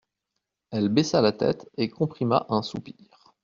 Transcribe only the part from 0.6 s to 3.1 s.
Elle baissa la tête et comprima un soupir.